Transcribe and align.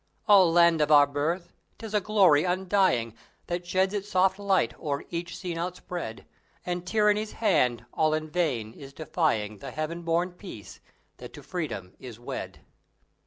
O 0.27 0.49
Land 0.49 0.81
of 0.81 0.91
our 0.91 1.05
Birth! 1.05 1.53
'tis 1.77 1.93
a 1.93 2.01
glory 2.01 2.43
undying 2.43 3.13
That 3.45 3.67
sheds 3.67 3.93
its 3.93 4.09
soft 4.09 4.39
light 4.39 4.73
over 4.79 5.03
each 5.11 5.37
scene 5.37 5.59
outspread; 5.59 6.25
And 6.65 6.87
Tyranny's 6.87 7.33
hand, 7.33 7.85
all 7.93 8.15
in 8.15 8.27
vain, 8.27 8.73
is 8.73 8.93
defying 8.93 9.59
The 9.59 9.69
Heaven 9.69 10.01
born 10.01 10.31
Peace 10.31 10.79
that 11.17 11.33
to 11.33 11.43
Freedom 11.43 11.93
is 11.99 12.19
wed! 12.19 12.61